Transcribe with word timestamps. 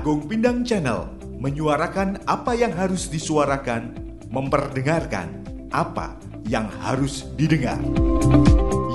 Agung 0.00 0.24
Pindang 0.24 0.64
Channel 0.64 1.12
menyuarakan 1.44 2.24
apa 2.24 2.56
yang 2.56 2.72
harus 2.72 3.04
disuarakan, 3.12 3.92
memperdengarkan 4.32 5.28
apa 5.68 6.16
yang 6.48 6.72
harus 6.80 7.28
didengar. 7.36 7.76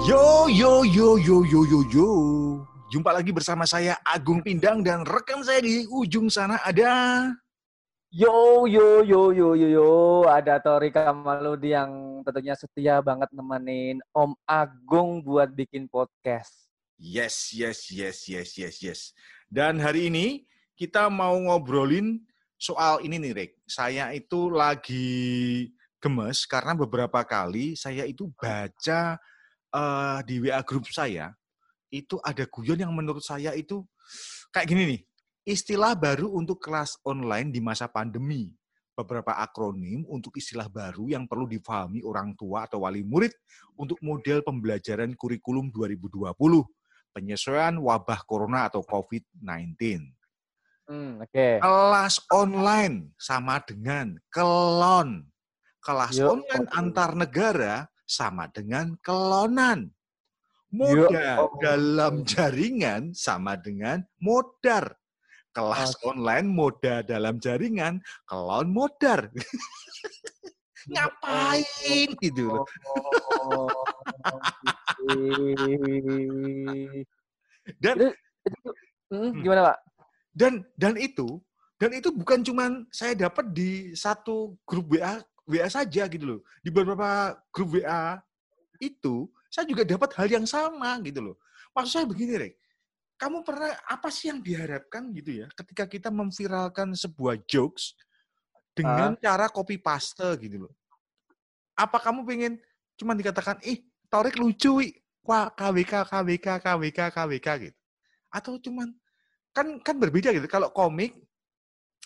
Yo 0.10 0.50
yo 0.50 0.82
yo 0.82 1.14
yo 1.22 1.46
yo 1.46 1.62
yo 1.62 1.80
yo. 1.94 2.10
Jumpa 2.90 3.14
lagi 3.14 3.30
bersama 3.30 3.70
saya 3.70 4.02
Agung 4.02 4.42
Pindang 4.42 4.82
dan 4.82 5.06
rekan 5.06 5.46
saya 5.46 5.62
di 5.62 5.86
ujung 5.94 6.26
sana 6.26 6.58
ada 6.66 7.30
Yo 8.10 8.66
yo 8.66 9.06
yo 9.06 9.30
yo 9.30 9.54
yo 9.54 9.68
yo, 9.70 9.90
ada 10.26 10.58
Tori 10.58 10.90
Kamaludi 10.90 11.78
yang 11.78 12.26
tentunya 12.26 12.58
setia 12.58 12.98
banget 13.06 13.30
nemenin 13.30 14.02
Om 14.10 14.34
Agung 14.50 15.22
buat 15.22 15.54
bikin 15.54 15.86
podcast. 15.86 16.66
Yes, 16.98 17.54
yes, 17.54 17.94
yes, 17.94 18.26
yes, 18.26 18.58
yes, 18.58 18.76
yes. 18.82 19.02
Dan 19.54 19.78
hari 19.78 20.10
ini 20.10 20.50
kita 20.76 21.08
mau 21.08 21.40
ngobrolin 21.40 22.20
soal 22.60 23.00
ini 23.04 23.20
nih, 23.20 23.34
Rick. 23.34 23.52
Saya 23.64 24.12
itu 24.12 24.52
lagi 24.52 25.72
gemes 26.00 26.46
karena 26.46 26.78
beberapa 26.78 27.24
kali 27.26 27.74
saya 27.74 28.06
itu 28.06 28.30
baca 28.38 29.18
uh, 29.74 30.20
di 30.22 30.44
WA 30.44 30.62
grup 30.62 30.86
saya, 30.92 31.34
itu 31.90 32.20
ada 32.22 32.46
guyon 32.46 32.84
yang 32.84 32.94
menurut 32.94 33.24
saya 33.24 33.56
itu 33.56 33.82
kayak 34.52 34.68
gini 34.68 34.84
nih. 34.86 35.02
Istilah 35.46 35.94
baru 35.94 36.30
untuk 36.34 36.58
kelas 36.58 37.00
online 37.06 37.54
di 37.54 37.62
masa 37.62 37.88
pandemi. 37.90 38.52
Beberapa 38.96 39.36
akronim 39.36 40.08
untuk 40.08 40.40
istilah 40.40 40.72
baru 40.72 41.12
yang 41.12 41.28
perlu 41.28 41.52
difahami 41.52 42.00
orang 42.00 42.32
tua 42.32 42.64
atau 42.64 42.88
wali 42.88 43.04
murid 43.04 43.36
untuk 43.76 44.00
model 44.00 44.40
pembelajaran 44.40 45.12
kurikulum 45.20 45.68
2020 45.68 46.32
penyesuaian 47.12 47.76
wabah 47.76 48.24
corona 48.24 48.72
atau 48.72 48.80
COVID-19. 48.88 50.15
Hmm, 50.86 51.22
Oke. 51.22 51.34
Okay. 51.34 51.54
Kelas 51.62 52.16
online 52.30 53.14
sama 53.18 53.58
dengan 53.62 54.18
kelon. 54.30 55.26
Kelas 55.82 56.18
Yo. 56.18 56.38
online 56.38 56.68
antar 56.74 57.12
negara 57.14 57.90
sama 58.06 58.50
dengan 58.50 58.98
kelonan. 59.02 59.90
Moda 60.76 61.40
Yo. 61.42 61.56
dalam 61.62 62.26
jaringan 62.26 63.16
sama 63.16 63.56
dengan 63.56 64.04
modar 64.20 64.98
kelas 65.56 65.96
oh. 66.04 66.12
online 66.12 66.52
moda 66.52 67.00
dalam 67.00 67.40
jaringan, 67.40 68.04
kelon 68.28 68.68
modar. 68.68 69.32
Ngapain 70.92 72.10
gitu 72.22 72.44
loh. 72.46 72.66
Oh, 73.42 73.72
dan 77.82 77.96
itu, 77.98 78.70
hmm, 79.10 79.42
gimana 79.42 79.74
Pak? 79.74 79.78
Dan 80.36 80.68
dan 80.76 81.00
itu 81.00 81.40
dan 81.80 81.96
itu 81.96 82.12
bukan 82.12 82.44
cuman 82.44 82.84
saya 82.92 83.16
dapat 83.16 83.56
di 83.56 83.96
satu 83.96 84.60
grup 84.68 84.92
WA 84.92 85.24
WA 85.48 85.68
saja 85.72 86.06
gitu 86.12 86.26
loh. 86.28 86.40
Di 86.60 86.68
beberapa 86.68 87.40
grup 87.56 87.80
WA 87.80 88.20
itu 88.84 89.32
saya 89.48 89.64
juga 89.64 89.88
dapat 89.88 90.12
hal 90.20 90.28
yang 90.28 90.44
sama 90.44 91.00
gitu 91.08 91.32
loh. 91.32 91.36
Maksud 91.72 91.92
saya 91.92 92.06
begini, 92.08 92.36
Rek 92.36 92.54
kamu 93.16 93.48
pernah 93.48 93.72
apa 93.88 94.12
sih 94.12 94.28
yang 94.28 94.44
diharapkan 94.44 95.08
gitu 95.16 95.44
ya 95.44 95.48
ketika 95.56 95.88
kita 95.88 96.12
memviralkan 96.12 96.92
sebuah 96.92 97.40
jokes 97.48 97.96
dengan 98.76 99.16
uh. 99.16 99.20
cara 99.20 99.48
copy 99.48 99.80
paste 99.80 100.28
gitu 100.44 100.68
loh. 100.68 100.74
Apa 101.76 102.00
kamu 102.00 102.28
pengen 102.28 102.54
cuma 103.00 103.16
dikatakan, 103.16 103.60
ih 103.64 103.84
Torik 104.08 104.40
lucu, 104.40 104.80
wi. 104.80 104.96
Wah, 105.26 105.50
KWK, 105.50 106.08
KWK, 106.08 106.48
KWK, 106.62 107.00
KWK 107.12 107.48
gitu. 107.68 107.78
Atau 108.30 108.62
cuman 108.62 108.94
kan 109.56 109.80
kan 109.80 109.96
berbeda 109.96 110.36
gitu. 110.36 110.46
Kalau 110.52 110.68
komik 110.76 111.16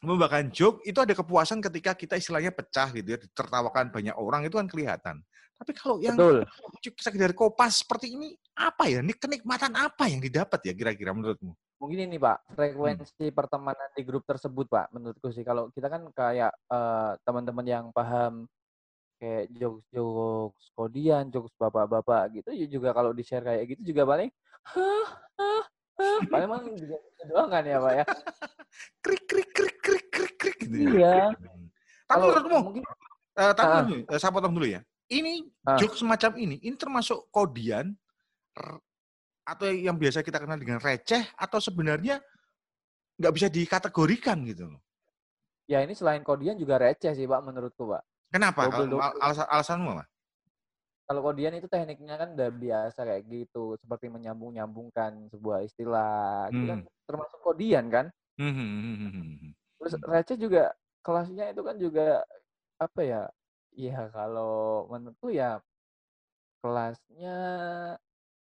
membawakan 0.05 0.53
joke 0.53 0.85
itu 0.85 0.95
ada 1.01 1.11
kepuasan 1.11 1.59
ketika 1.59 1.97
kita 1.97 2.15
istilahnya 2.15 2.53
pecah 2.53 2.87
gitu 2.93 3.09
ya, 3.09 3.19
ditertawakan 3.19 3.89
banyak 3.89 4.15
orang 4.15 4.45
itu 4.45 4.55
kan 4.55 4.69
kelihatan. 4.69 5.15
Tapi 5.59 5.71
kalau 5.75 5.99
yang 5.99 6.15
Betul. 6.15 6.47
sekedar 7.03 7.35
kopas 7.35 7.83
seperti 7.83 8.15
ini, 8.15 8.31
apa 8.55 8.87
ya? 8.87 9.03
Ini 9.03 9.11
kenikmatan 9.11 9.75
apa 9.75 10.07
yang 10.07 10.23
didapat 10.23 10.63
ya 10.63 10.71
kira-kira 10.71 11.11
menurutmu? 11.11 11.51
Mungkin 11.83 12.07
ini 12.07 12.15
Pak, 12.15 12.55
frekuensi 12.55 13.27
hmm. 13.27 13.35
pertemanan 13.35 13.91
di 13.91 14.03
grup 14.07 14.23
tersebut 14.23 14.71
Pak, 14.71 14.95
menurutku 14.95 15.35
sih. 15.35 15.43
Kalau 15.43 15.67
kita 15.75 15.91
kan 15.91 16.07
kayak 16.15 16.55
uh, 16.71 17.19
teman-teman 17.27 17.67
yang 17.67 17.85
paham 17.91 18.47
kayak 19.19 19.51
jokes-jokes 19.51 20.71
kodian, 20.79 21.27
jokes 21.27 21.51
bapak-bapak 21.59 22.39
gitu, 22.39 22.55
ya 22.55 22.67
juga 22.71 22.95
kalau 22.95 23.11
di-share 23.11 23.43
kayak 23.43 23.75
gitu 23.75 23.91
juga 23.91 24.07
paling, 24.07 24.31
hah, 24.63 25.07
hah, 25.35 25.43
hah. 25.43 25.58
Paling 26.27 26.47
emang 26.51 26.61
juga 26.75 26.97
doang 27.23 27.47
kan 27.47 27.63
ya 27.63 27.77
Pak 27.79 27.93
ya? 27.95 28.05
krik, 29.05 29.23
krik, 29.23 29.49
krik, 29.55 29.77
krik, 29.79 30.05
krik, 30.11 30.33
krik. 30.35 30.57
Gitu 30.67 30.99
ya. 30.99 30.99
Iya. 30.99 31.15
Tapi 32.09 32.19
menurutmu, 32.25 32.57
mungkin, 32.59 32.83
uh, 33.37 33.53
tapi 33.53 33.69
uh, 33.71 33.83
dulu, 33.85 34.01
saya 34.17 34.31
potong 34.33 34.53
dulu 34.57 34.67
ya 34.67 34.81
ini 35.09 35.41
ah. 35.65 35.75
joke 35.75 35.97
semacam 35.97 36.31
ini, 36.37 36.55
ini 36.61 36.75
termasuk 36.77 37.33
kodian 37.33 37.97
atau 39.43 39.65
yang 39.65 39.97
biasa 39.97 40.21
kita 40.21 40.37
kenal 40.37 40.61
dengan 40.61 40.77
receh 40.77 41.25
atau 41.33 41.57
sebenarnya 41.57 42.21
nggak 43.17 43.33
bisa 43.33 43.47
dikategorikan 43.49 44.45
gitu 44.45 44.69
loh. 44.69 44.81
Ya 45.65 45.81
ini 45.81 45.97
selain 45.97 46.21
kodian 46.21 46.57
juga 46.57 46.77
receh 46.77 47.13
sih 47.17 47.25
Pak 47.25 47.41
menurutku 47.41 47.89
Pak. 47.89 48.01
Kenapa? 48.29 48.69
Double, 48.69 48.97
double. 48.97 49.01
Alasan 49.17 49.45
alasanmu 49.49 49.89
apa? 49.97 50.05
Kalau 51.09 51.25
kodian 51.25 51.57
itu 51.57 51.65
tekniknya 51.65 52.21
kan 52.21 52.37
udah 52.37 52.49
biasa 52.53 53.01
kayak 53.01 53.25
gitu, 53.25 53.73
seperti 53.81 54.13
menyambung-nyambungkan 54.13 55.33
sebuah 55.33 55.65
istilah, 55.65 56.45
hmm. 56.47 56.53
gitu 56.53 56.65
kan 56.69 56.79
hmm. 56.85 56.89
termasuk 57.09 57.39
kodian 57.41 57.85
kan. 57.89 58.05
Hmm, 58.37 58.53
hmm, 58.53 59.51
Terus 59.81 59.93
receh 60.05 60.37
juga 60.37 60.69
kelasnya 61.01 61.49
itu 61.49 61.65
kan 61.65 61.75
juga 61.81 62.21
apa 62.77 63.01
ya 63.01 63.21
Iya, 63.79 64.09
kalau 64.11 64.85
menurutku 64.89 65.31
ya 65.31 65.61
kelasnya 66.59 67.37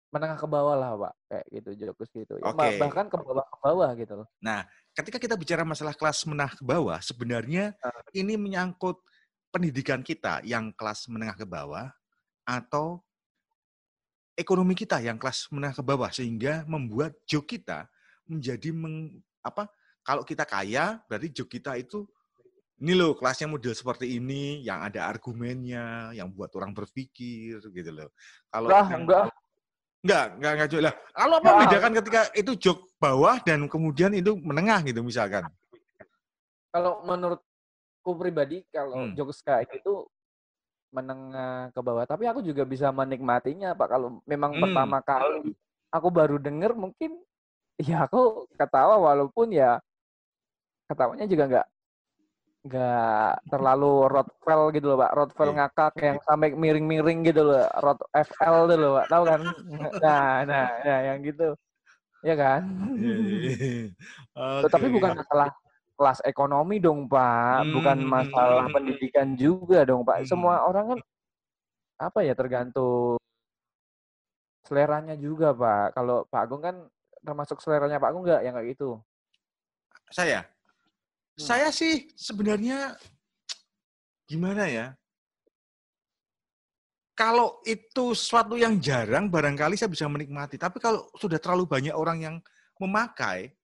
menengah 0.09 0.37
ke 0.39 0.47
bawah 0.47 0.75
lah, 0.79 0.95
Pak. 0.95 1.13
Kayak 1.27 1.45
gitu, 1.51 1.69
Jokus 1.85 2.09
gitu. 2.13 2.33
Ya, 2.39 2.49
okay. 2.49 2.79
Bahkan 2.79 3.11
ke 3.11 3.17
bawah 3.19 3.45
ke 3.45 3.57
bawah 3.59 3.89
gitu 3.99 4.13
loh. 4.23 4.27
Nah, 4.39 4.65
ketika 4.95 5.17
kita 5.19 5.35
bicara 5.35 5.67
masalah 5.67 5.91
kelas 5.91 6.23
menengah 6.23 6.55
ke 6.55 6.63
bawah, 6.63 6.97
sebenarnya 7.03 7.75
uh. 7.83 8.01
ini 8.15 8.39
menyangkut 8.39 8.97
pendidikan 9.49 9.99
kita 10.05 10.39
yang 10.45 10.69
kelas 10.71 11.09
menengah 11.09 11.35
ke 11.35 11.45
bawah 11.45 11.89
atau 12.49 12.97
ekonomi 14.33 14.73
kita 14.73 14.97
yang 14.97 15.21
kelas 15.21 15.45
menengah 15.53 15.77
ke 15.77 15.83
bawah 15.85 16.09
sehingga 16.09 16.65
membuat 16.65 17.13
joke 17.29 17.53
kita 17.53 17.85
menjadi 18.25 18.73
meng, 18.73 19.21
apa 19.45 19.69
kalau 20.01 20.25
kita 20.25 20.49
kaya 20.49 20.97
berarti 21.05 21.29
joke 21.29 21.53
kita 21.61 21.77
itu 21.77 22.09
ini 22.79 22.95
loh 22.95 23.11
kelasnya 23.13 23.51
model 23.51 23.75
seperti 23.75 24.17
ini 24.17 24.63
yang 24.63 24.79
ada 24.79 25.05
argumennya 25.05 26.15
yang 26.15 26.31
buat 26.31 26.47
orang 26.55 26.71
berpikir 26.71 27.59
gitu 27.59 27.91
loh. 27.91 28.09
Kalau 28.47 28.71
nah, 28.71 28.87
enggak. 28.87 29.23
Enggak 29.99 30.25
enggak 30.39 30.51
enggak 30.55 30.81
lah. 30.87 30.93
Kalau 31.11 31.35
apa 31.43 31.49
membedakan 31.59 31.91
ketika 31.99 32.21
itu 32.31 32.51
jok 32.55 32.79
bawah 32.95 33.35
dan 33.43 33.67
kemudian 33.67 34.15
itu 34.15 34.39
menengah 34.39 34.79
gitu 34.87 35.03
misalkan? 35.03 35.43
Kalau 36.71 37.03
menurutku 37.03 38.11
pribadi 38.15 38.63
kalau 38.71 38.95
hmm. 38.95 39.11
jok 39.19 39.35
kayak 39.43 39.67
itu 39.75 40.07
menengah 40.89 41.69
ke 41.73 41.79
bawah. 41.81 42.05
Tapi 42.05 42.25
aku 42.25 42.41
juga 42.41 42.65
bisa 42.65 42.89
menikmatinya 42.89 43.77
pak. 43.77 43.87
Kalau 43.89 44.21
memang 44.25 44.57
hmm. 44.57 44.61
pertama 44.61 44.97
kali 45.05 45.53
aku 45.89 46.07
baru 46.13 46.37
denger 46.37 46.77
mungkin 46.77 47.17
ya 47.81 48.05
aku 48.05 48.45
ketawa 48.57 48.99
walaupun 48.99 49.49
ya 49.55 49.81
ketawanya 50.89 51.25
juga 51.29 51.43
enggak 51.49 51.67
nggak 52.59 53.33
terlalu 53.47 53.93
rotvel 54.11 54.61
gitu 54.75 54.85
loh 54.91 54.97
pak. 54.99 55.11
Rotvel 55.15 55.49
iya. 55.49 55.57
ngakak 55.63 55.93
yang 56.03 56.17
sampai 56.27 56.49
miring-miring 56.51 57.19
gitu 57.23 57.41
loh 57.47 57.65
rot 57.79 57.99
FL 58.11 58.67
tuh 58.67 58.77
loh 58.77 58.91
pak. 58.99 59.05
Tahu 59.07 59.23
kan? 59.23 59.41
Nah 60.03 60.33
nah 60.43 60.67
ya 60.83 60.97
yang 61.13 61.23
gitu. 61.23 61.55
Ya 62.19 62.35
kan? 62.35 62.67
Okay. 62.99 63.95
Iya, 64.35 64.59
iya, 64.59 64.67
tapi 64.67 64.91
bukan 64.91 65.23
masalah 65.23 65.55
kelas 65.99 66.23
ekonomi 66.23 66.79
dong 66.79 67.11
pak 67.11 67.67
bukan 67.75 67.99
hmm, 67.99 68.07
masalah 68.07 68.65
hmm. 68.71 68.75
pendidikan 68.79 69.35
juga 69.35 69.83
dong 69.83 70.07
pak 70.07 70.23
semua 70.23 70.63
hmm. 70.63 70.69
orang 70.71 70.85
kan 70.95 70.99
apa 71.99 72.19
ya 72.23 72.31
tergantung 72.31 73.19
seleranya 74.63 75.19
juga 75.19 75.51
pak 75.51 75.91
kalau 75.97 76.23
Pak 76.31 76.41
Agung 76.47 76.63
kan 76.63 76.75
termasuk 77.19 77.59
seleranya 77.59 77.99
Pak 77.99 78.15
Agung 78.15 78.23
nggak 78.23 78.41
yang 78.47 78.55
kayak 78.55 78.79
gitu 78.79 79.03
saya 80.07 80.47
Hmm. 81.39 81.47
Saya 81.47 81.67
sih 81.71 82.11
sebenarnya 82.19 82.99
gimana 84.27 84.67
ya? 84.67 84.91
Kalau 87.15 87.63
itu 87.63 88.11
sesuatu 88.11 88.59
yang 88.59 88.79
jarang, 88.79 89.31
barangkali 89.31 89.79
saya 89.79 89.91
bisa 89.91 90.07
menikmati. 90.07 90.59
Tapi 90.59 90.83
kalau 90.83 91.07
sudah 91.15 91.39
terlalu 91.39 91.67
banyak 91.67 91.95
orang 91.95 92.19
yang 92.23 92.35
memakai, 92.79 93.55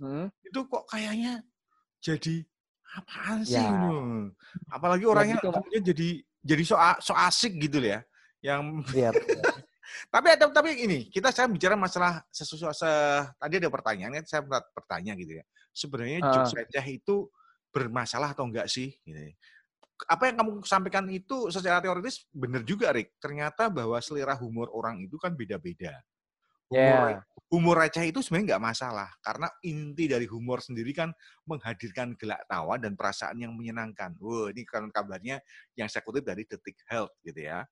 hmm? 0.00 0.28
itu 0.44 0.60
kok 0.68 0.84
kayaknya 0.88 1.40
jadi 2.04 2.44
apaan 3.00 3.38
sih? 3.48 3.56
Ya. 3.56 3.72
Apalagi 4.68 5.08
ya, 5.08 5.10
orangnya 5.10 5.36
ya, 5.40 5.48
gitu, 5.48 5.80
jadi 5.80 6.08
jadi 6.44 6.62
so, 6.68 6.76
so 7.00 7.16
asik 7.16 7.56
gitu 7.56 7.80
ya. 7.80 8.04
Yang 8.44 8.60
ya, 9.08 9.10
tapi 10.12 10.26
ada 10.36 10.44
tapi 10.52 10.76
ini 10.84 11.08
kita 11.08 11.32
saya 11.32 11.48
bicara 11.48 11.74
masalah 11.80 12.20
sesuatu 12.28 12.68
se, 12.76 12.90
tadi 13.40 13.54
ada 13.56 13.72
pertanyaan 13.72 14.20
saya 14.28 14.44
bertanya 14.44 15.16
gitu 15.16 15.40
ya. 15.40 15.44
Sebenarnya 15.72 16.20
uh. 16.22 16.30
jokes 16.30 16.52
receh 16.52 16.86
itu 16.92 17.26
bermasalah 17.72 18.36
atau 18.36 18.44
enggak 18.44 18.68
sih? 18.68 18.92
Gitu. 19.02 19.16
Ya. 19.16 19.34
Apa 20.10 20.28
yang 20.28 20.36
kamu 20.42 20.50
sampaikan 20.68 21.06
itu 21.08 21.48
secara 21.48 21.80
teoritis 21.80 22.28
benar 22.34 22.66
juga, 22.66 22.92
Rick. 22.92 23.16
Ternyata 23.16 23.70
bahwa 23.72 23.96
selera 24.04 24.36
humor 24.36 24.68
orang 24.74 25.00
itu 25.00 25.16
kan 25.16 25.32
beda-beda. 25.32 26.02
Humor, 26.72 27.06
yeah. 27.12 27.20
humor 27.52 27.76
receh 27.76 28.08
itu 28.08 28.24
sebenarnya 28.24 28.56
nggak 28.56 28.64
masalah 28.64 29.10
karena 29.20 29.48
inti 29.62 30.08
dari 30.08 30.24
humor 30.24 30.64
sendiri 30.64 30.96
kan 30.96 31.12
menghadirkan 31.44 32.16
gelak 32.16 32.42
tawa 32.48 32.80
dan 32.80 32.96
perasaan 32.96 33.36
yang 33.36 33.52
menyenangkan. 33.52 34.16
Wow, 34.16 34.50
ini 34.50 34.64
kan 34.64 34.88
kabarnya 34.88 35.44
yang 35.76 35.86
saya 35.92 36.02
kutip 36.02 36.24
dari 36.24 36.48
Detik 36.48 36.80
Health 36.88 37.12
gitu 37.20 37.44
ya. 37.44 37.62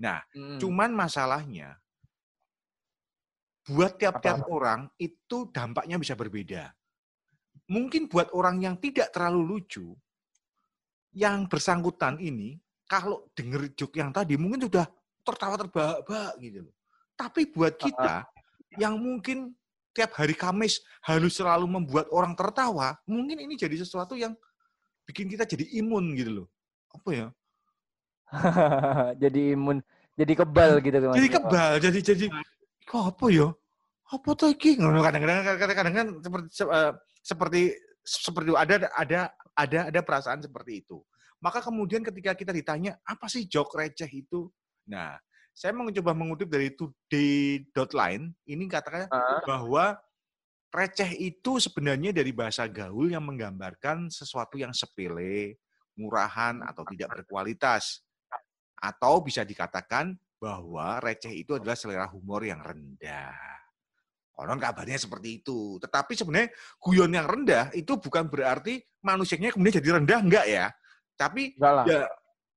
Nah, 0.00 0.24
hmm. 0.32 0.58
cuman 0.62 0.90
masalahnya 0.96 1.76
buat 3.68 4.00
tiap-tiap 4.00 4.48
orang 4.48 4.88
itu 4.96 5.52
dampaknya 5.52 6.00
bisa 6.00 6.16
berbeda. 6.16 6.72
Mungkin 7.68 8.08
buat 8.08 8.32
orang 8.32 8.64
yang 8.64 8.80
tidak 8.80 9.12
terlalu 9.12 9.44
lucu, 9.44 9.92
yang 11.12 11.44
bersangkutan 11.44 12.16
ini 12.16 12.56
kalau 12.88 13.28
denger 13.36 13.76
joke 13.76 14.00
yang 14.00 14.08
tadi 14.08 14.40
mungkin 14.40 14.64
sudah 14.64 14.88
tertawa 15.20 15.60
terbahak-bahak 15.60 16.34
gitu 16.40 16.64
loh. 16.64 16.74
Tapi 17.12 17.52
buat 17.52 17.76
kita 17.76 18.24
yang 18.76 19.00
mungkin 19.00 19.56
tiap 19.96 20.14
hari 20.14 20.36
Kamis 20.36 20.84
harus 21.02 21.34
selalu 21.34 21.66
membuat 21.66 22.06
orang 22.12 22.36
tertawa, 22.36 22.94
mungkin 23.08 23.40
ini 23.40 23.56
jadi 23.56 23.74
sesuatu 23.80 24.14
yang 24.14 24.36
bikin 25.08 25.26
kita 25.26 25.48
jadi 25.48 25.64
imun 25.80 26.12
gitu 26.14 26.44
loh. 26.44 26.46
Apa 26.92 27.10
ya? 27.10 27.26
jadi 29.22 29.56
imun, 29.56 29.80
jadi 30.14 30.32
kebal 30.36 30.84
gitu 30.84 30.96
kan. 31.00 31.16
Jadi 31.16 31.28
kebal, 31.32 31.70
jadi 31.80 31.98
jadi 32.04 32.26
kok 32.84 33.04
apa 33.16 33.26
ya? 33.32 33.48
Apa 34.08 34.28
tuh 34.36 34.52
iki? 34.52 34.76
Kadang-kadang 34.76 35.44
kadang-kadang 35.56 35.94
kan 35.94 36.06
seperti 36.20 36.48
uh, 36.64 36.92
seperti 37.24 37.60
seperti 38.04 38.48
ada 38.56 38.88
ada 38.96 39.20
ada 39.52 39.78
ada 39.92 40.00
perasaan 40.00 40.40
seperti 40.40 40.84
itu. 40.84 41.00
Maka 41.38 41.62
kemudian 41.62 42.02
ketika 42.02 42.34
kita 42.34 42.50
ditanya 42.50 42.96
apa 43.04 43.28
sih 43.30 43.46
jok 43.46 43.76
receh 43.78 44.08
itu? 44.08 44.48
Nah, 44.88 45.20
saya 45.58 45.74
mencoba 45.74 46.14
mengutip 46.14 46.46
dari 46.46 46.70
today.line 46.70 48.30
ini 48.46 48.70
katakan 48.70 49.10
uh. 49.10 49.42
bahwa 49.42 49.98
receh 50.70 51.18
itu 51.18 51.58
sebenarnya 51.58 52.14
dari 52.14 52.30
bahasa 52.30 52.70
gaul 52.70 53.10
yang 53.10 53.26
menggambarkan 53.26 54.06
sesuatu 54.06 54.54
yang 54.54 54.70
sepele, 54.70 55.58
murahan 55.98 56.62
atau 56.62 56.86
tidak 56.94 57.10
berkualitas. 57.10 58.06
Atau 58.78 59.26
bisa 59.26 59.42
dikatakan 59.42 60.14
bahwa 60.38 61.02
receh 61.02 61.34
itu 61.34 61.58
adalah 61.58 61.74
selera 61.74 62.06
humor 62.06 62.46
yang 62.46 62.62
rendah. 62.62 63.34
Konon 64.30 64.62
kabarnya 64.62 64.94
seperti 64.94 65.42
itu. 65.42 65.82
Tetapi 65.82 66.14
sebenarnya 66.14 66.54
guyon 66.78 67.10
yang 67.10 67.26
rendah 67.26 67.74
itu 67.74 67.98
bukan 67.98 68.30
berarti 68.30 68.78
manusianya 69.02 69.50
kemudian 69.50 69.82
jadi 69.82 69.98
rendah, 69.98 70.20
enggak 70.22 70.46
ya. 70.46 70.70
Tapi 71.18 71.58
ya 71.90 72.06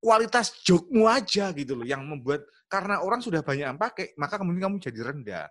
kualitas 0.01 0.57
jokmu 0.65 1.05
aja 1.05 1.53
gitu 1.53 1.77
loh 1.77 1.85
yang 1.85 2.01
membuat 2.01 2.43
karena 2.65 2.99
orang 3.05 3.21
sudah 3.21 3.45
banyak 3.45 3.69
yang 3.69 3.77
pakai, 3.77 4.17
maka 4.17 4.41
kemudian 4.41 4.65
kamu 4.65 4.81
jadi 4.81 4.99
rendah. 5.13 5.47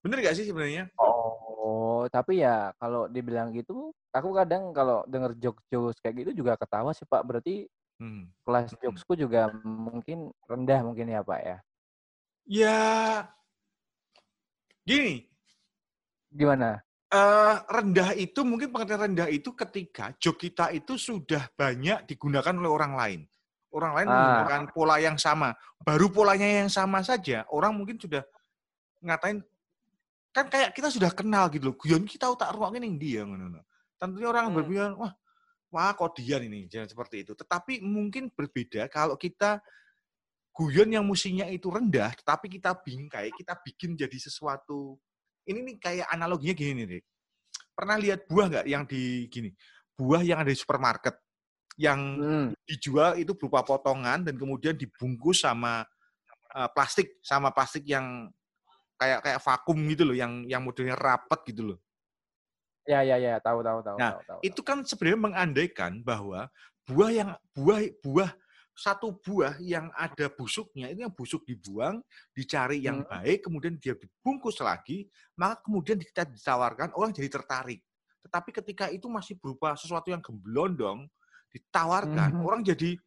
Bener 0.00 0.24
gak 0.24 0.36
sih 0.40 0.48
sebenarnya? 0.48 0.88
Oh, 0.96 2.08
tapi 2.08 2.40
ya 2.40 2.72
kalau 2.80 3.06
dibilang 3.12 3.52
gitu, 3.52 3.92
aku 4.10 4.32
kadang 4.32 4.72
kalau 4.72 5.04
denger 5.04 5.36
jokes-jokes 5.36 6.00
kayak 6.00 6.24
gitu 6.24 6.42
juga 6.42 6.56
ketawa 6.56 6.96
sih 6.96 7.04
Pak. 7.04 7.22
Berarti 7.26 7.68
Hmm. 7.98 8.30
Kelas 8.46 8.70
hmm. 8.72 8.80
jokesku 8.80 9.12
juga 9.18 9.50
mungkin 9.66 10.30
rendah 10.46 10.80
mungkin 10.86 11.10
ya 11.10 11.20
Pak 11.26 11.40
ya? 11.42 11.58
Ya, 12.48 12.80
gini. 14.86 15.28
Gimana? 16.32 16.80
Uh, 17.08 17.60
rendah 17.68 18.14
itu 18.16 18.40
mungkin 18.44 18.72
pengertian 18.72 19.12
rendah 19.12 19.28
itu 19.28 19.52
ketika 19.52 20.14
joke 20.16 20.40
kita 20.40 20.72
itu 20.72 20.96
sudah 20.96 21.48
banyak 21.56 22.06
digunakan 22.08 22.54
oleh 22.54 22.70
orang 22.70 22.92
lain. 22.94 23.20
Orang 23.68 23.92
lain 23.92 24.08
ah. 24.08 24.14
menggunakan 24.14 24.62
pola 24.72 24.96
yang 24.98 25.16
sama. 25.20 25.52
Baru 25.80 26.08
polanya 26.08 26.64
yang 26.64 26.70
sama 26.72 27.04
saja, 27.04 27.44
orang 27.52 27.76
mungkin 27.76 28.00
sudah 28.00 28.24
ngatain 29.04 29.44
kan 30.32 30.46
kayak 30.46 30.70
kita 30.76 30.88
sudah 30.92 31.10
kenal 31.12 31.48
gitu 31.52 31.72
loh. 31.72 31.76
Guyon 31.76 32.04
kita 32.08 32.30
tak 32.36 32.54
ruangin 32.54 32.84
yang 32.84 32.96
dia 32.96 33.22
Tentunya 33.98 34.28
orang 34.30 34.50
hmm. 34.50 34.56
berpikir, 34.56 34.92
wah 34.94 35.12
wah 35.68 35.92
kodian 35.92 36.48
ini 36.48 36.70
jangan 36.70 36.88
seperti 36.88 37.26
itu. 37.26 37.32
Tetapi 37.36 37.84
mungkin 37.84 38.32
berbeda 38.32 38.88
kalau 38.88 39.18
kita 39.18 39.60
guyon 40.54 40.90
yang 40.90 41.04
musinya 41.04 41.46
itu 41.46 41.68
rendah, 41.68 42.14
tetapi 42.18 42.46
kita 42.50 42.74
bingkai, 42.78 43.30
kita 43.36 43.58
bikin 43.62 43.94
jadi 43.94 44.18
sesuatu. 44.18 44.96
Ini 45.48 45.64
nih 45.64 45.76
kayak 45.80 46.06
analoginya 46.12 46.54
gini 46.56 46.82
nih, 46.84 47.02
Pernah 47.78 47.94
lihat 47.94 48.26
buah 48.26 48.46
nggak 48.50 48.66
yang 48.66 48.84
di 48.90 49.30
gini? 49.30 49.54
Buah 49.94 50.26
yang 50.26 50.42
ada 50.42 50.50
di 50.50 50.58
supermarket 50.58 51.14
yang 51.78 52.00
hmm. 52.18 52.46
dijual 52.66 53.14
itu 53.14 53.32
berupa 53.38 53.62
potongan 53.62 54.26
dan 54.26 54.34
kemudian 54.34 54.74
dibungkus 54.74 55.46
sama 55.46 55.86
uh, 56.50 56.68
plastik 56.74 57.22
sama 57.22 57.54
plastik 57.54 57.86
yang 57.86 58.26
kayak 58.98 59.22
kayak 59.22 59.40
vakum 59.40 59.78
gitu 59.86 60.02
loh, 60.02 60.16
yang 60.18 60.42
yang 60.50 60.60
modelnya 60.60 60.98
rapat 60.98 61.38
gitu 61.46 61.72
loh. 61.72 61.78
Ya, 62.82 63.04
ya, 63.06 63.20
ya, 63.20 63.38
tahu, 63.38 63.62
tahu, 63.62 63.78
tahu. 63.84 63.96
Nah, 64.00 64.16
tahu, 64.18 64.22
tahu, 64.26 64.40
itu 64.42 64.60
kan 64.64 64.82
sebenarnya 64.82 65.20
mengandaikan 65.20 66.02
bahwa 66.02 66.50
buah 66.88 67.10
yang 67.14 67.30
buah 67.54 67.84
buah 68.00 68.30
satu 68.78 69.14
buah 69.18 69.58
yang 69.58 69.90
ada 69.94 70.30
busuknya 70.30 70.90
itu 70.90 71.02
yang 71.02 71.14
busuk 71.14 71.42
dibuang, 71.46 71.98
dicari 72.30 72.82
yang 72.82 73.02
hmm. 73.02 73.10
baik, 73.10 73.38
kemudian 73.46 73.74
dia 73.78 73.94
dibungkus 73.94 74.58
lagi, 74.62 75.06
maka 75.34 75.62
kemudian 75.62 75.98
kita 75.98 76.26
ditawarkan 76.26 76.94
orang 76.94 77.10
jadi 77.10 77.26
tertarik. 77.26 77.82
Tetapi 78.22 78.50
ketika 78.54 78.86
itu 78.90 79.10
masih 79.10 79.34
berupa 79.34 79.74
sesuatu 79.74 80.14
yang 80.14 80.22
gemblondong, 80.22 81.10
ditawarkan 81.52 82.38
hmm. 82.38 82.44
orang 82.44 82.60
jadi 82.66 82.98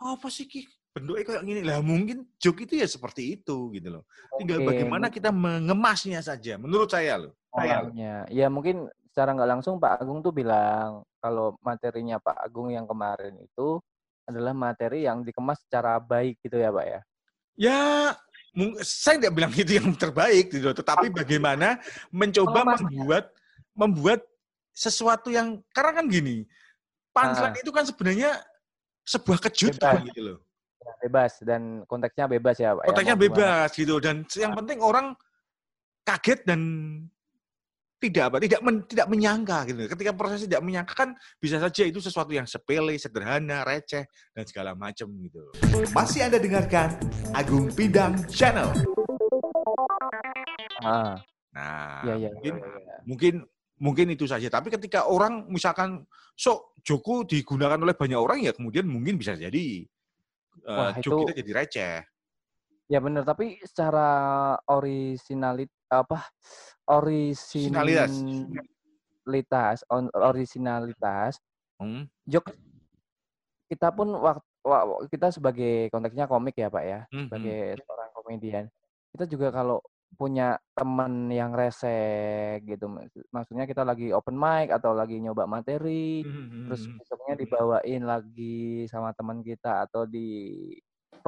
oh, 0.00 0.16
apa 0.16 0.28
sih 0.32 0.48
ki 0.48 0.64
bentuknya 0.98 1.24
kayak 1.24 1.42
gini 1.46 1.62
lah 1.62 1.78
mungkin 1.78 2.26
joke 2.42 2.66
itu 2.66 2.80
ya 2.82 2.88
seperti 2.90 3.38
itu 3.38 3.70
gitu 3.70 3.88
loh. 3.88 4.04
Tinggal 4.34 4.64
okay. 4.64 4.68
bagaimana 4.74 5.06
kita 5.12 5.30
mengemasnya 5.30 6.18
saja 6.18 6.58
menurut 6.58 6.90
saya 6.90 7.22
loh. 7.22 7.32
Kayaknya. 7.54 8.26
Ya 8.34 8.50
mungkin 8.50 8.90
secara 9.06 9.34
nggak 9.34 9.50
langsung 9.58 9.78
Pak 9.78 10.02
Agung 10.02 10.20
tuh 10.20 10.34
bilang 10.34 11.06
kalau 11.22 11.54
materinya 11.62 12.18
Pak 12.18 12.38
Agung 12.50 12.74
yang 12.74 12.86
kemarin 12.86 13.38
itu 13.38 13.78
adalah 14.28 14.52
materi 14.52 15.08
yang 15.08 15.24
dikemas 15.24 15.62
secara 15.64 15.96
baik 16.02 16.36
gitu 16.44 16.60
ya 16.60 16.68
Pak 16.68 16.86
ya? 16.86 17.00
Ya, 17.58 17.80
saya 18.86 19.18
tidak 19.18 19.34
bilang 19.34 19.50
itu 19.50 19.82
yang 19.82 19.90
terbaik 19.98 20.54
gitu, 20.54 20.70
tetapi 20.70 21.10
bagaimana 21.10 21.82
mencoba 22.14 22.78
membuat 22.78 23.34
membuat 23.74 24.20
sesuatu 24.70 25.34
yang 25.34 25.58
karena 25.74 25.98
kan 25.98 26.06
gini, 26.06 26.46
punchline 27.12 27.54
nah. 27.54 27.62
itu 27.62 27.70
kan 27.74 27.84
sebenarnya 27.84 28.30
sebuah 29.08 29.38
kejutan 29.48 30.04
bebas. 30.04 30.08
gitu 30.12 30.20
loh. 30.20 30.38
Ya, 30.78 30.92
bebas 31.04 31.32
dan 31.44 31.62
konteksnya 31.88 32.24
bebas 32.28 32.56
ya 32.60 32.76
Pak. 32.76 32.82
Ya, 32.84 32.88
konteksnya 32.92 33.16
ya, 33.16 33.22
bebas 33.28 33.68
gitu 33.76 33.94
dan 34.00 34.16
yang 34.36 34.52
penting 34.56 34.78
orang 34.80 35.06
kaget 36.04 36.40
dan 36.48 36.60
tidak 37.98 38.30
apa 38.30 38.36
tidak 38.38 38.60
men, 38.62 38.76
tidak 38.86 39.06
menyangka 39.10 39.58
gitu. 39.66 39.78
Ketika 39.90 40.12
proses 40.14 40.46
tidak 40.46 40.62
menyangka 40.62 40.94
kan 40.94 41.10
bisa 41.42 41.58
saja 41.58 41.82
itu 41.82 41.98
sesuatu 41.98 42.30
yang 42.30 42.46
sepele, 42.46 42.94
sederhana, 42.94 43.66
receh 43.66 44.06
dan 44.32 44.44
segala 44.46 44.78
macam 44.78 45.10
gitu. 45.18 45.42
Masih 45.90 46.30
Anda 46.30 46.38
dengarkan 46.38 46.94
Agung 47.34 47.74
Pidang 47.74 48.22
Channel. 48.30 48.70
Ah. 50.86 51.18
Nah, 51.48 52.06
ya, 52.06 52.14
ya, 52.14 52.30
mungkin 52.30 52.54
ya, 52.54 52.70
ya. 52.70 52.96
mungkin 53.02 53.34
mungkin 53.78 54.10
itu 54.12 54.26
saja. 54.26 54.46
Tapi 54.50 54.70
ketika 54.70 55.06
orang 55.08 55.46
misalkan 55.50 56.04
sok 56.34 56.78
Joko 56.82 57.26
digunakan 57.26 57.78
oleh 57.78 57.94
banyak 57.94 58.18
orang 58.18 58.38
ya 58.42 58.52
kemudian 58.54 58.86
mungkin 58.86 59.18
bisa 59.18 59.34
jadi 59.34 59.86
uh, 60.66 60.94
Wah, 60.94 60.98
itu... 60.98 61.10
kita 61.26 61.34
jadi 61.42 61.52
receh. 61.54 61.96
Ya 62.88 63.04
benar, 63.04 63.20
tapi 63.28 63.60
secara 63.60 64.56
originalit 64.64 65.68
apa 65.92 66.24
originalitas 66.88 68.12
on, 69.88 70.08
originalitas 70.12 71.36
hmm. 71.80 72.08
jok 72.28 72.52
kita 73.68 73.92
pun 73.92 74.08
waktu 74.20 74.44
kita 75.12 75.32
sebagai 75.32 75.88
konteksnya 75.92 76.28
komik 76.28 76.56
ya 76.56 76.68
pak 76.72 76.84
ya 76.84 77.00
hmm. 77.12 77.28
sebagai 77.28 77.60
hmm. 77.72 77.80
seorang 77.84 78.10
komedian 78.16 78.64
kita 79.16 79.24
juga 79.28 79.48
kalau 79.52 79.80
punya 80.16 80.56
teman 80.72 81.28
yang 81.28 81.52
rese 81.52 82.58
gitu 82.64 82.88
maksudnya 83.28 83.68
kita 83.68 83.84
lagi 83.84 84.10
open 84.10 84.34
mic 84.34 84.72
atau 84.72 84.96
lagi 84.96 85.20
nyoba 85.20 85.44
materi 85.44 86.24
hmm. 86.24 86.32
hmm 86.32 86.64
terus 86.68 86.82
hmm. 86.88 86.96
besoknya 86.96 87.34
dibawain 87.36 88.02
lagi 88.08 88.88
sama 88.88 89.12
teman 89.12 89.44
kita 89.44 89.84
atau 89.84 90.08
di 90.08 90.56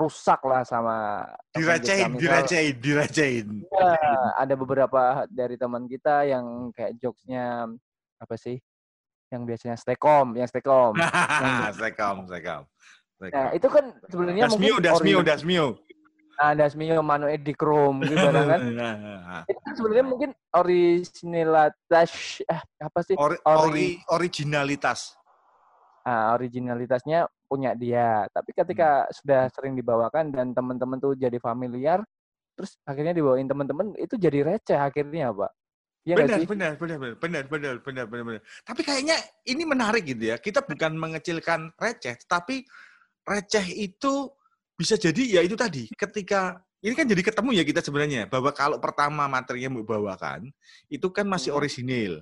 rusak 0.01 0.41
lah 0.47 0.63
sama 0.65 1.27
diracain, 1.53 2.15
diracain, 2.17 2.75
diracain. 2.79 3.47
Ya, 3.69 3.93
ada 4.39 4.55
beberapa 4.55 5.27
dari 5.29 5.61
teman 5.61 5.85
kita 5.91 6.25
yang 6.25 6.71
kayak 6.73 6.97
jokesnya 6.97 7.69
apa 8.17 8.35
sih? 8.39 8.57
Yang 9.31 9.43
biasanya 9.47 9.77
stekom, 9.77 10.35
yang 10.39 10.49
stekom. 10.49 10.95
stekom, 11.77 12.17
stekom. 12.27 12.63
Nah, 13.21 13.53
itu 13.53 13.69
kan 13.69 13.85
sebenarnya 14.09 14.49
dasmio, 14.49 14.81
mungkin 14.81 14.85
dasmio, 14.85 15.19
dasmio. 15.21 15.67
Ada 16.41 16.65
Smio 16.73 17.05
Manu 17.05 17.29
Edi 17.29 17.53
Krom 17.53 18.01
gitu 18.01 18.17
kan. 18.17 18.61
itu 19.51 19.61
kan 19.61 19.73
sebenarnya 19.77 20.07
mungkin 20.09 20.31
originalitas 20.57 22.41
eh 22.49 22.61
apa 22.81 22.99
sih? 23.05 23.13
Ori, 23.21 23.37
ori, 23.45 24.01
originalitas. 24.09 25.21
Nah, 26.09 26.33
originalitasnya 26.33 27.29
punya 27.45 27.77
dia. 27.77 28.25
Tapi 28.33 28.57
ketika 28.57 29.05
hmm. 29.05 29.13
sudah 29.21 29.43
sering 29.53 29.77
dibawakan 29.77 30.33
dan 30.33 30.57
teman-teman 30.57 30.97
tuh 30.97 31.13
jadi 31.13 31.37
familiar, 31.37 32.01
terus 32.57 32.81
akhirnya 32.89 33.13
dibawain 33.13 33.45
teman-teman 33.45 33.93
itu 34.01 34.17
jadi 34.17 34.41
receh 34.49 34.81
akhirnya, 34.81 35.37
Pak. 35.37 35.53
Ya 36.09 36.17
benar, 36.17 36.41
benar, 36.49 36.73
benar, 36.81 36.97
benar, 36.97 37.17
benar, 37.21 37.45
benar, 37.45 37.75
benar, 37.85 38.05
benar, 38.09 38.25
benar. 38.25 38.43
Tapi 38.65 38.81
kayaknya 38.81 39.21
ini 39.45 39.69
menarik 39.69 40.09
gitu 40.09 40.33
ya. 40.33 40.41
Kita 40.41 40.65
bukan 40.65 40.97
mengecilkan 40.97 41.77
receh, 41.77 42.17
tapi 42.25 42.65
receh 43.29 43.69
itu 43.77 44.33
bisa 44.81 44.97
jadi 44.97 45.23
ya 45.37 45.41
itu 45.45 45.53
tadi. 45.53 45.93
Ketika 45.93 46.57
ini 46.81 46.97
kan 46.97 47.05
jadi 47.05 47.21
ketemu 47.21 47.53
ya 47.53 47.65
kita 47.69 47.85
sebenarnya 47.85 48.25
bahwa 48.33 48.49
kalau 48.57 48.81
pertama 48.81 49.29
materinya 49.29 49.77
mau 49.77 49.85
bawakan 49.85 50.49
itu 50.89 51.05
kan 51.13 51.29
masih 51.29 51.53
hmm. 51.53 51.61
orisinil. 51.61 52.13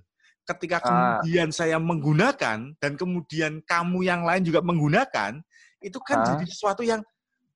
Ketika 0.42 0.82
ah. 0.82 0.82
kemudian 0.82 1.54
saya 1.54 1.78
menggunakan 1.78 2.74
dan 2.82 2.92
kemudian 2.98 3.62
kamu 3.62 3.98
yang 4.02 4.26
lain 4.26 4.42
juga 4.42 4.58
menggunakan, 4.58 5.38
itu 5.78 5.98
kan 6.02 6.18
ah. 6.18 6.26
jadi 6.34 6.44
sesuatu 6.50 6.82
yang 6.82 6.98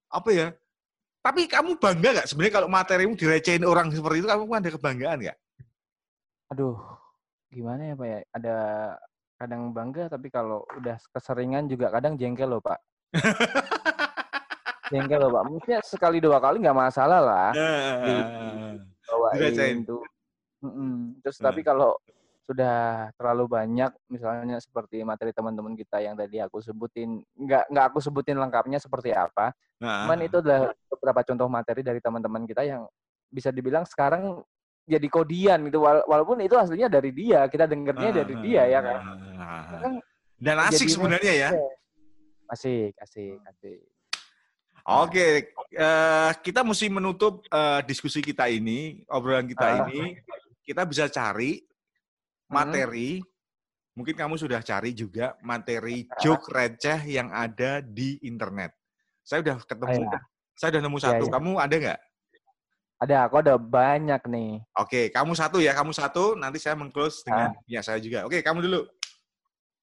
apa 0.07 0.29
ya? 0.31 0.47
Tapi 1.19 1.51
kamu 1.51 1.75
bangga 1.79 2.21
nggak 2.21 2.27
sebenarnya 2.31 2.55
kalau 2.63 2.69
materimu 2.71 3.13
direcehin 3.19 3.67
orang 3.67 3.91
seperti 3.91 4.23
itu? 4.23 4.27
Kamu 4.31 4.47
ada 4.55 4.71
kebanggaan 4.71 5.17
nggak? 5.19 5.37
Aduh, 6.55 6.79
gimana 7.51 7.91
ya 7.91 7.93
Pak 7.99 8.07
ya? 8.07 8.19
Ada 8.31 8.55
kadang 9.41 9.61
bangga, 9.75 10.07
tapi 10.07 10.31
kalau 10.31 10.63
udah 10.79 10.95
keseringan 11.11 11.67
juga 11.67 11.91
kadang 11.91 12.15
jengkel 12.15 12.47
loh 12.47 12.61
Pak. 12.63 12.79
jengkel 14.93 15.17
loh 15.25 15.31
Pak. 15.33 15.43
Mungkin 15.49 15.73
sekali 15.81 16.21
dua 16.21 16.37
kali 16.37 16.61
nggak 16.61 16.77
masalah 16.77 17.19
lah. 17.19 17.49
Bawain 19.09 19.81
itu. 19.81 19.97
Terus 21.25 21.37
tapi 21.41 21.65
kalau 21.65 21.97
sudah 22.43 23.07
terlalu 23.15 23.47
banyak, 23.47 23.91
misalnya 24.11 24.59
seperti 24.59 24.99
materi 25.01 25.31
teman-teman 25.31 25.73
kita 25.79 26.03
yang 26.03 26.13
tadi 26.13 26.43
aku 26.43 26.59
sebutin, 26.59 27.23
nggak 27.39 27.71
nggak 27.71 27.85
aku 27.87 28.03
sebutin 28.03 28.35
lengkapnya 28.35 28.77
seperti 28.83 29.15
apa. 29.15 29.55
Nah. 29.79 30.05
Cuman 30.05 30.19
itu 30.21 30.43
adalah 30.43 30.75
beberapa 30.91 31.23
contoh 31.23 31.47
materi 31.47 31.81
dari 31.81 32.03
teman-teman 32.03 32.43
kita 32.43 32.67
yang 32.67 32.83
bisa 33.31 33.49
dibilang 33.49 33.87
sekarang 33.87 34.43
jadi 34.83 35.07
kodian 35.07 35.63
gitu 35.71 35.79
walaupun 35.87 36.43
itu 36.43 36.59
aslinya 36.59 36.91
dari 36.91 37.15
dia 37.15 37.47
kita 37.47 37.63
dengernya 37.63 38.09
uh, 38.11 38.15
dari 38.19 38.35
dia 38.43 38.63
ya 38.67 38.79
kan, 38.83 38.99
uh, 39.39 39.97
dan 40.43 40.59
asik 40.67 40.91
sebenarnya 40.91 41.33
ya 41.33 41.49
asik 42.51 42.91
asik 42.99 43.39
asik 43.47 43.79
Oke, 44.83 45.55
uh, 45.79 46.31
kita 46.43 46.59
mesti 46.59 46.91
menutup 46.91 47.47
uh, 47.47 47.79
diskusi 47.87 48.19
kita 48.19 48.51
ini, 48.51 48.99
obrolan 49.07 49.47
kita 49.47 49.63
uh. 49.63 49.77
ini. 49.87 50.19
Kita 50.63 50.83
bisa 50.83 51.07
cari 51.07 51.59
materi, 52.51 53.19
hmm. 53.19 53.27
mungkin 53.95 54.15
kamu 54.15 54.35
sudah 54.35 54.59
cari 54.59 54.91
juga 54.91 55.39
materi 55.43 56.07
joke 56.19 56.51
receh 56.51 56.99
yang 57.07 57.31
ada 57.31 57.79
di 57.79 58.19
internet. 58.27 58.75
Saya 59.23 59.39
udah 59.39 59.55
ketemu, 59.63 60.03
oh, 60.03 60.11
ya. 60.11 60.19
saya 60.55 60.69
udah 60.75 60.81
nemu 60.83 60.97
iya, 60.99 61.05
satu. 61.07 61.23
Ya, 61.23 61.27
ya. 61.27 61.33
Kamu 61.35 61.51
ada 61.59 61.75
nggak? 61.79 61.99
Ada, 63.03 63.15
aku 63.27 63.35
ada 63.43 63.53
banyak 63.59 64.21
nih. 64.31 64.51
Oke, 64.79 65.11
kamu 65.11 65.31
satu 65.35 65.59
ya, 65.59 65.75
kamu 65.75 65.91
satu. 65.91 66.39
Nanti 66.39 66.59
saya 66.59 66.75
mengclose 66.75 67.23
dengan 67.27 67.51
ah. 67.51 67.67
ya 67.67 67.83
saya 67.83 67.99
juga. 67.99 68.23
Oke, 68.23 68.39
kamu 68.39 68.63
dulu. 68.63 68.87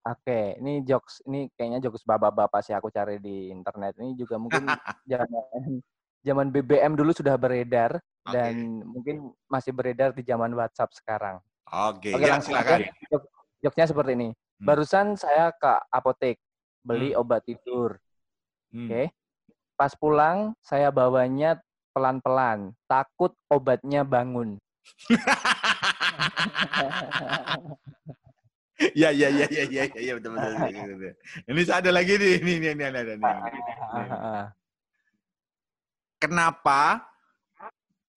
Oke, 0.00 0.56
ini 0.56 0.80
jokes, 0.80 1.20
ini 1.28 1.52
kayaknya 1.52 1.84
jokes 1.84 2.08
bapak-bapak 2.08 2.64
sih 2.64 2.72
aku 2.72 2.88
cari 2.88 3.20
di 3.20 3.52
internet. 3.52 4.00
Ini 4.00 4.16
juga 4.16 4.40
mungkin 4.40 4.64
zaman 5.10 5.84
zaman 6.24 6.46
BBM 6.48 6.96
dulu 6.96 7.12
sudah 7.12 7.36
beredar 7.36 8.00
okay. 8.24 8.32
dan 8.32 8.80
mungkin 8.80 9.28
masih 9.44 9.76
beredar 9.76 10.16
di 10.16 10.24
zaman 10.24 10.56
WhatsApp 10.56 10.96
sekarang. 10.96 11.36
Oke, 11.68 12.16
Oke 12.16 12.24
ya, 12.24 12.32
langsung 12.32 12.56
silakan. 12.56 12.88
Jok, 13.12 13.22
jokesnya 13.60 13.86
seperti 13.92 14.12
ini. 14.16 14.28
Hmm. 14.32 14.64
Barusan 14.64 15.06
saya 15.20 15.52
ke 15.52 15.72
apotek 15.92 16.40
beli 16.80 17.12
hmm. 17.12 17.20
obat 17.20 17.44
tidur. 17.44 18.00
Hmm. 18.72 18.88
Oke. 18.88 19.12
Pas 19.76 19.92
pulang 19.92 20.56
saya 20.64 20.88
bawanya 20.88 21.60
pelan-pelan, 21.92 22.72
takut 22.88 23.36
obatnya 23.52 24.00
bangun. 24.00 24.56
ya 28.96 29.12
ya 29.12 29.28
ya 29.28 29.46
ya 29.52 29.64
ya 29.68 29.84
ya 29.92 30.12
betul 30.16 30.32
betul. 30.36 30.56
betul. 30.56 31.12
Ini 31.46 31.60
ada 31.68 31.90
lagi 31.92 32.12
nih, 32.16 32.32
ini 32.40 32.52
ini 32.56 32.68
ini 32.72 32.84
ada 32.84 33.00
nih. 33.04 33.34
Kenapa 36.20 37.04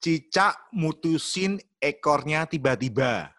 cicak 0.03 0.71
mutusin 0.75 1.59
ekornya 1.79 2.47
tiba-tiba? 2.47 3.31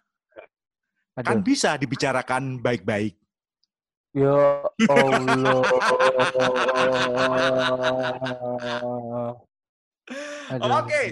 Kan 1.21 1.41
bisa 1.45 1.77
dibicarakan 1.77 2.61
baik-baik. 2.61 3.17
Ya 4.15 4.63
Allah. 4.95 5.63
Oke. 10.81 11.03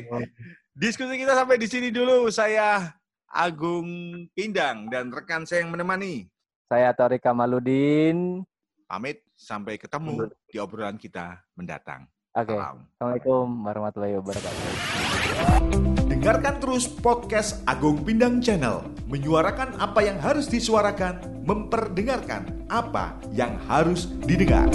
Diskusi 0.73 1.21
kita 1.21 1.37
sampai 1.37 1.61
di 1.61 1.69
sini 1.69 1.88
dulu. 1.92 2.33
Saya 2.33 2.97
Agung 3.32 3.88
Pindang 4.36 4.92
dan 4.92 5.08
rekan 5.08 5.48
saya 5.48 5.64
yang 5.64 5.72
menemani. 5.72 6.28
Saya 6.68 6.92
Tori 6.92 7.16
Kamaludin. 7.16 8.44
Pamit 8.84 9.24
sampai 9.32 9.80
ketemu 9.80 10.28
di 10.44 10.60
obrolan 10.60 11.00
kita 11.00 11.40
mendatang. 11.56 12.04
Oke. 12.36 12.52
Okay. 12.52 12.60
Assalamualaikum 12.60 13.44
warahmatullahi 13.64 14.14
wabarakatuh. 14.20 14.68
Dengarkan 16.12 16.60
terus 16.60 16.84
podcast 16.84 17.64
Agung 17.64 18.04
Pindang 18.04 18.44
Channel. 18.44 18.84
Menyuarakan 19.08 19.80
apa 19.80 20.04
yang 20.04 20.20
harus 20.20 20.44
disuarakan, 20.52 21.24
memperdengarkan 21.48 22.68
apa 22.68 23.16
yang 23.32 23.56
harus 23.64 24.12
didengar. 24.28 24.68